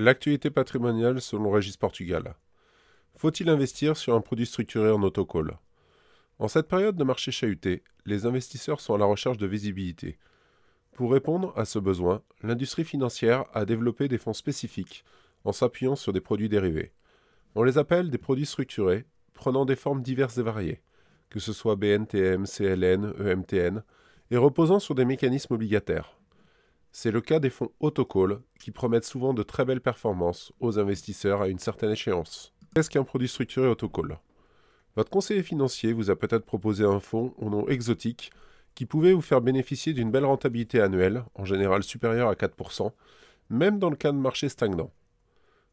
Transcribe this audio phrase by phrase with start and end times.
[0.00, 2.36] L'actualité patrimoniale selon Régis Portugal.
[3.16, 5.58] Faut-il investir sur un produit structuré en autocall
[6.38, 10.16] En cette période de marché chahuté, les investisseurs sont à la recherche de visibilité.
[10.92, 15.04] Pour répondre à ce besoin, l'industrie financière a développé des fonds spécifiques
[15.42, 16.92] en s'appuyant sur des produits dérivés.
[17.56, 19.04] On les appelle des produits structurés,
[19.34, 20.80] prenant des formes diverses et variées,
[21.28, 23.82] que ce soit BNTM, CLN, EMTN,
[24.30, 26.17] et reposant sur des mécanismes obligataires.
[26.92, 31.42] C'est le cas des fonds autocall qui promettent souvent de très belles performances aux investisseurs
[31.42, 32.54] à une certaine échéance.
[32.74, 34.18] Qu'est-ce qu'un produit structuré autocall?
[34.96, 38.32] Votre conseiller financier vous a peut-être proposé un fonds au nom exotique
[38.74, 42.92] qui pouvait vous faire bénéficier d'une belle rentabilité annuelle, en général supérieure à 4%,
[43.50, 44.92] même dans le cas de marché stagnant.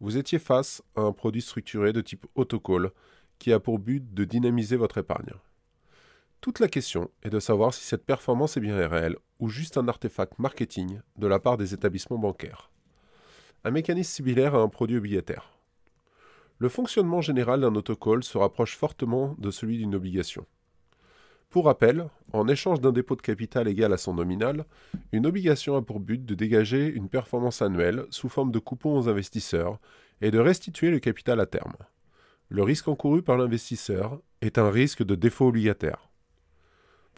[0.00, 2.90] Vous étiez face à un produit structuré de type autocall
[3.38, 5.32] qui a pour but de dynamiser votre épargne.
[6.40, 9.88] Toute la question est de savoir si cette performance est bien réelle ou juste un
[9.88, 12.70] artefact marketing de la part des établissements bancaires.
[13.64, 15.58] Un mécanisme similaire à un produit obligataire.
[16.58, 20.46] Le fonctionnement général d'un autocall se rapproche fortement de celui d'une obligation.
[21.50, 24.64] Pour rappel, en échange d'un dépôt de capital égal à son nominal,
[25.12, 29.08] une obligation a pour but de dégager une performance annuelle sous forme de coupons aux
[29.08, 29.80] investisseurs
[30.20, 31.76] et de restituer le capital à terme.
[32.48, 36.07] Le risque encouru par l'investisseur est un risque de défaut obligataire.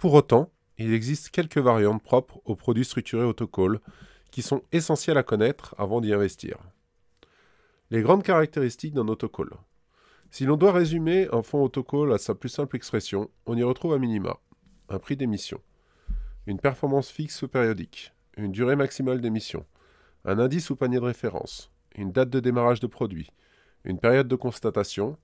[0.00, 3.80] Pour autant, il existe quelques variantes propres aux produits structurés autocall
[4.30, 6.56] qui sont essentielles à connaître avant d'y investir.
[7.90, 9.50] Les grandes caractéristiques d'un autocall.
[10.30, 13.92] Si l'on doit résumer un fonds autocall à sa plus simple expression, on y retrouve
[13.92, 14.38] un minima,
[14.88, 15.60] un prix d'émission,
[16.46, 19.66] une performance fixe ou périodique, une durée maximale d'émission,
[20.24, 23.28] un indice ou panier de référence, une date de démarrage de produit,
[23.84, 25.18] une période de constatation,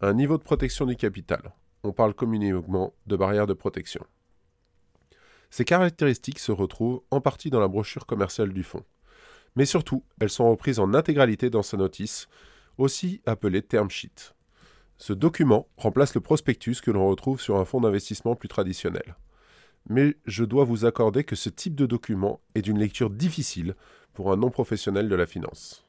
[0.00, 1.52] un niveau de protection du capital.
[1.82, 4.06] On parle communément de barrière de protection.
[5.50, 8.84] Ces caractéristiques se retrouvent en partie dans la brochure commerciale du fonds.
[9.56, 12.28] Mais surtout, elles sont reprises en intégralité dans sa notice,
[12.78, 14.32] aussi appelée term sheet.
[14.96, 19.16] Ce document remplace le prospectus que l'on retrouve sur un fonds d'investissement plus traditionnel.
[19.88, 23.74] Mais je dois vous accorder que ce type de document est d'une lecture difficile
[24.12, 25.84] pour un non-professionnel de la finance.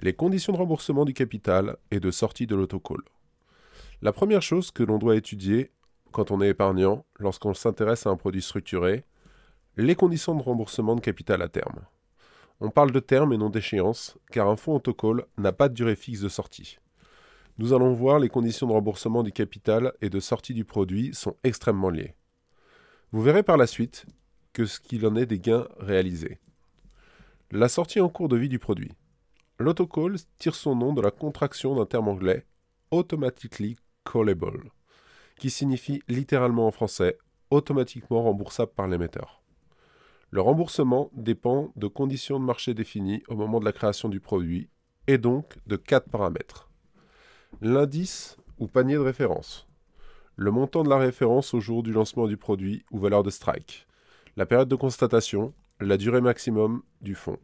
[0.00, 3.02] Les conditions de remboursement du capital et de sortie de l'autocall.
[4.00, 5.70] La première chose que l'on doit étudier
[6.14, 9.04] quand on est épargnant, lorsqu'on s'intéresse à un produit structuré,
[9.76, 11.80] les conditions de remboursement de capital à terme.
[12.60, 15.96] On parle de terme et non d'échéance, car un fonds autocall n'a pas de durée
[15.96, 16.78] fixe de sortie.
[17.58, 21.36] Nous allons voir les conditions de remboursement du capital et de sortie du produit sont
[21.42, 22.14] extrêmement liées.
[23.10, 24.06] Vous verrez par la suite
[24.52, 26.38] que ce qu'il en est des gains réalisés.
[27.50, 28.92] La sortie en cours de vie du produit.
[29.58, 32.46] L'autocall tire son nom de la contraction d'un terme anglais
[32.92, 34.70] automatically callable
[35.44, 37.18] qui signifie littéralement en français
[37.50, 39.42] automatiquement remboursable par l'émetteur.
[40.30, 44.70] Le remboursement dépend de conditions de marché définies au moment de la création du produit
[45.06, 46.70] et donc de quatre paramètres.
[47.60, 49.68] L'indice ou panier de référence,
[50.34, 53.86] le montant de la référence au jour du lancement du produit ou valeur de strike,
[54.38, 57.38] la période de constatation, la durée maximum du fonds.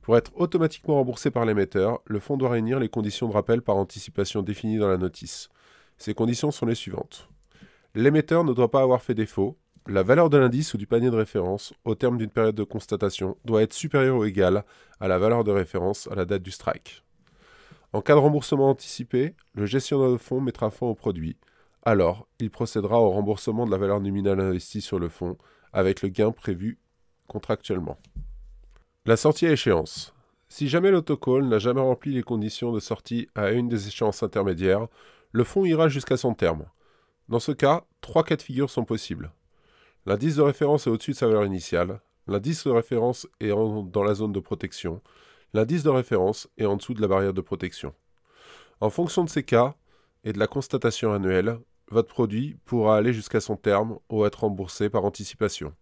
[0.00, 3.74] Pour être automatiquement remboursé par l'émetteur, le fonds doit réunir les conditions de rappel par
[3.74, 5.48] anticipation définies dans la notice,
[5.98, 7.28] ces conditions sont les suivantes.
[7.94, 9.56] L'émetteur ne doit pas avoir fait défaut.
[9.86, 13.36] La valeur de l'indice ou du panier de référence au terme d'une période de constatation
[13.44, 14.64] doit être supérieure ou égale
[15.00, 17.04] à la valeur de référence à la date du strike.
[17.92, 21.38] En cas de remboursement anticipé, le gestionnaire de fonds mettra fin au produit.
[21.84, 25.38] Alors, il procédera au remboursement de la valeur nominale investie sur le fonds
[25.72, 26.78] avec le gain prévu
[27.28, 27.96] contractuellement.
[29.06, 30.12] La sortie à échéance.
[30.48, 34.88] Si jamais l'autocall n'a jamais rempli les conditions de sortie à une des échéances intermédiaires,
[35.36, 36.64] le fonds ira jusqu'à son terme.
[37.28, 39.32] Dans ce cas, trois cas de figure sont possibles.
[40.06, 44.14] L'indice de référence est au-dessus de sa valeur initiale, l'indice de référence est dans la
[44.14, 45.02] zone de protection,
[45.52, 47.92] l'indice de référence est en dessous de la barrière de protection.
[48.80, 49.74] En fonction de ces cas
[50.24, 51.58] et de la constatation annuelle,
[51.90, 55.74] votre produit pourra aller jusqu'à son terme ou être remboursé par anticipation.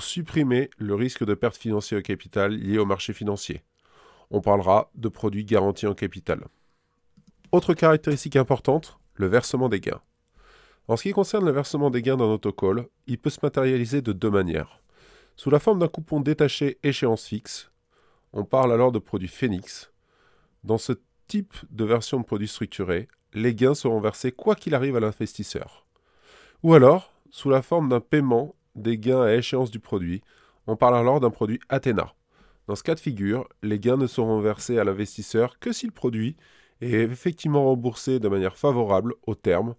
[0.00, 3.62] supprimer le risque de perte financière au capital lié au marché financier.
[4.30, 6.46] On parlera de produits garantis en capital.
[7.50, 10.00] Autre caractéristique importante, le versement des gains.
[10.88, 14.12] En ce qui concerne le versement des gains d'un autocall, il peut se matérialiser de
[14.12, 14.80] deux manières.
[15.36, 17.70] Sous la forme d'un coupon détaché échéance fixe,
[18.32, 19.92] on parle alors de produit Phoenix.
[20.64, 20.92] Dans ce
[21.26, 25.86] type de version de produit structuré, les gains seront versés quoi qu'il arrive à l'investisseur.
[26.62, 30.22] Ou alors, sous la forme d'un paiement des gains à échéance du produit,
[30.66, 32.14] on parle alors d'un produit Athena.
[32.68, 35.92] Dans ce cas de figure, les gains ne seront versés à l'investisseur que si le
[35.92, 36.36] produit
[36.80, 39.74] est effectivement remboursé de manière favorable au terme,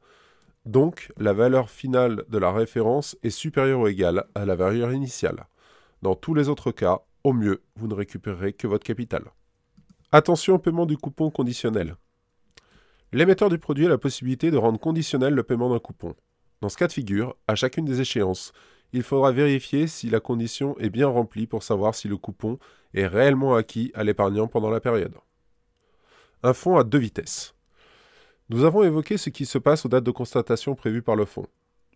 [0.66, 5.48] donc la valeur finale de la référence est supérieure ou égale à la valeur initiale.
[6.02, 9.24] Dans tous les autres cas, au mieux, vous ne récupérerez que votre capital.
[10.12, 11.96] Attention au paiement du coupon conditionnel.
[13.12, 16.16] L'émetteur du produit a la possibilité de rendre conditionnel le paiement d'un coupon.
[16.62, 18.54] Dans ce cas de figure, à chacune des échéances,
[18.94, 22.60] il faudra vérifier si la condition est bien remplie pour savoir si le coupon
[22.94, 25.16] est réellement acquis à l'épargnant pendant la période.
[26.44, 27.56] Un fonds à deux vitesses.
[28.50, 31.48] Nous avons évoqué ce qui se passe aux dates de constatation prévues par le fonds.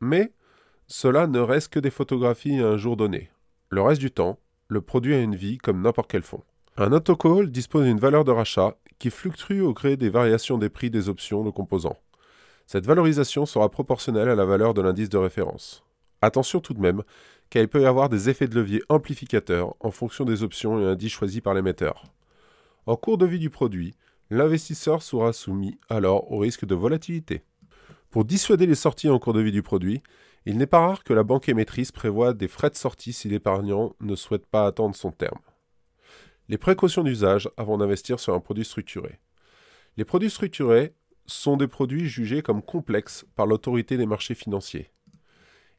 [0.02, 0.34] Mais
[0.88, 3.30] cela ne reste que des photographies à un jour donné.
[3.70, 6.44] Le reste du temps, le produit a une vie comme n'importe quel fonds.
[6.78, 10.90] Un autocall dispose d'une valeur de rachat qui fluctue au gré des variations des prix
[10.90, 11.98] des options de composants.
[12.66, 15.84] Cette valorisation sera proportionnelle à la valeur de l'indice de référence.
[16.22, 17.04] Attention tout de même,
[17.50, 20.86] car il peut y avoir des effets de levier amplificateurs en fonction des options et
[20.86, 22.04] indices choisis par l'émetteur.
[22.86, 23.94] En cours de vie du produit,
[24.30, 27.44] l'investisseur sera soumis alors au risque de volatilité.
[28.10, 30.02] Pour dissuader les sorties en cours de vie du produit,
[30.46, 33.96] il n'est pas rare que la banque émettrice prévoie des frais de sortie si l'épargnant
[34.00, 35.40] ne souhaite pas attendre son terme.
[36.48, 39.20] Les précautions d'usage avant d'investir sur un produit structuré.
[39.98, 40.94] Les produits structurés
[41.26, 44.90] sont des produits jugés comme complexes par l'autorité des marchés financiers.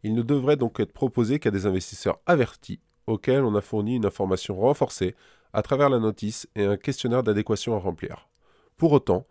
[0.03, 4.07] Ils ne devraient donc être proposés qu'à des investisseurs avertis auxquels on a fourni une
[4.07, 5.15] information renforcée
[5.53, 8.29] à travers la notice et un questionnaire d'adéquation à remplir.
[8.77, 9.27] Pour autant,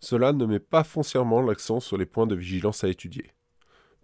[0.00, 3.32] cela ne met pas foncièrement l'accent sur les points de vigilance à étudier.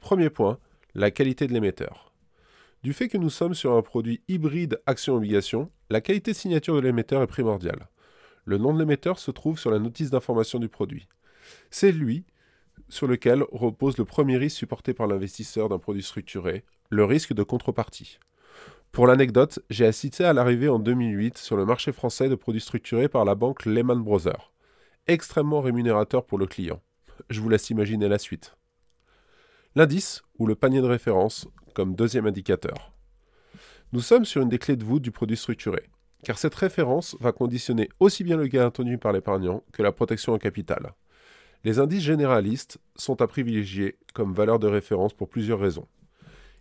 [0.01, 0.59] Premier point,
[0.95, 2.13] la qualité de l'émetteur.
[2.83, 6.81] Du fait que nous sommes sur un produit hybride action-obligation, la qualité de signature de
[6.81, 7.89] l'émetteur est primordiale.
[8.45, 11.07] Le nom de l'émetteur se trouve sur la notice d'information du produit.
[11.71, 12.25] C'est lui
[12.89, 17.43] sur lequel repose le premier risque supporté par l'investisseur d'un produit structuré, le risque de
[17.43, 18.19] contrepartie.
[18.91, 23.09] Pour l'anecdote, j'ai assisté à l'arrivée en 2008 sur le marché français de produits structurés
[23.09, 24.53] par la banque Lehman Brothers
[25.07, 26.81] extrêmement rémunérateur pour le client.
[27.31, 28.57] Je vous laisse imaginer la suite.
[29.75, 32.93] L'indice, ou le panier de référence, comme deuxième indicateur.
[33.93, 35.89] Nous sommes sur une des clés de voûte du produit structuré,
[36.25, 40.35] car cette référence va conditionner aussi bien le gain attendu par l'épargnant que la protection
[40.35, 40.93] en capital.
[41.65, 45.87] Les indices généralistes sont à privilégier comme valeur de référence pour plusieurs raisons.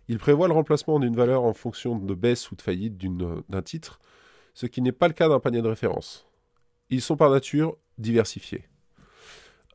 [0.08, 2.96] Ils prévoient le remplacement d'une valeur en fonction de baisse ou de faillite
[3.48, 3.98] d'un titre,
[4.54, 6.26] ce qui n'est pas le cas d'un panier de référence.
[6.90, 8.64] Ils sont par nature diversifiés.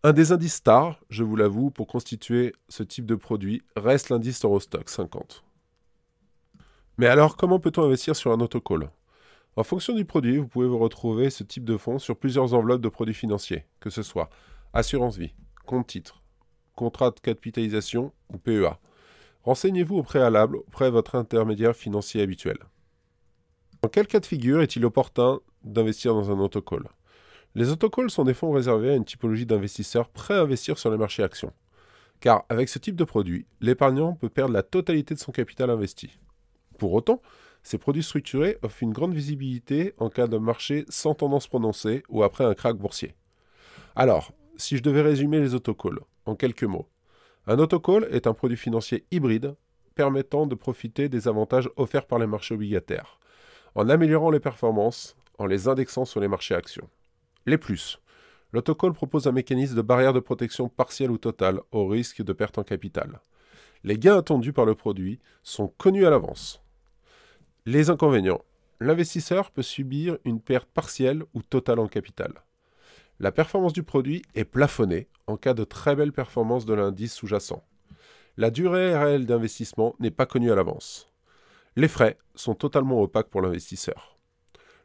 [0.04, 4.46] Un des indices stars, je vous l'avoue, pour constituer ce type de produit reste l'indice
[4.46, 5.44] Eurostock 50.
[6.98, 8.92] Mais alors, comment peut-on investir sur un autocall?
[9.56, 12.82] En fonction du produit, vous pouvez vous retrouver ce type de fonds sur plusieurs enveloppes
[12.82, 14.30] de produits financiers, que ce soit
[14.78, 15.34] assurance vie,
[15.66, 16.22] compte titre,
[16.76, 18.78] contrat de capitalisation ou PEA.
[19.44, 22.60] Renseignez-vous au préalable auprès de votre intermédiaire financier habituel.
[23.82, 26.84] En quel cas de figure est-il opportun d'investir dans un autocall?
[27.56, 30.98] Les autocalls sont des fonds réservés à une typologie d'investisseurs prêts à investir sur les
[30.98, 31.54] marchés actions.
[32.20, 36.20] Car avec ce type de produit, l'épargnant peut perdre la totalité de son capital investi.
[36.78, 37.22] Pour autant,
[37.64, 42.22] ces produits structurés offrent une grande visibilité en cas de marché sans tendance prononcée ou
[42.22, 43.16] après un krach boursier.
[43.96, 44.32] Alors,
[44.68, 46.90] si je devais résumer les autocalls en quelques mots,
[47.46, 49.56] un autocall est un produit financier hybride
[49.96, 53.18] permettant de profiter des avantages offerts par les marchés obligataires,
[53.76, 56.90] en améliorant les performances, en les indexant sur les marchés actions.
[57.46, 58.02] Les plus.
[58.52, 62.58] L'autocall propose un mécanisme de barrière de protection partielle ou totale au risque de perte
[62.58, 63.22] en capital.
[63.86, 66.62] Les gains attendus par le produit sont connus à l'avance.
[67.66, 68.42] Les inconvénients.
[68.82, 72.34] L'investisseur peut subir une perte partielle ou totale en capital.
[73.20, 77.64] La performance du produit est plafonnée en cas de très belle performance de l'indice sous-jacent.
[78.38, 81.12] La durée réelle d'investissement n'est pas connue à l'avance.
[81.76, 84.20] Les frais sont totalement opaques pour l'investisseur.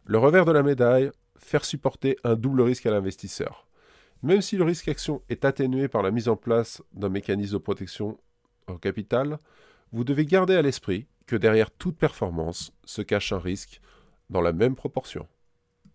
[0.06, 3.66] Le revers de la médaille, faire supporter un double risque à l'investisseur.
[4.22, 7.58] Même si le risque action est atténué par la mise en place d'un mécanisme de
[7.58, 8.18] protection
[8.66, 9.38] au capital,
[9.92, 13.80] vous devez garder à l'esprit que derrière toute performance se cache un risque
[14.30, 15.28] dans la même proportion.